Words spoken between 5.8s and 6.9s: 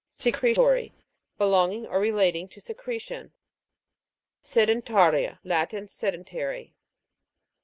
Sedentary.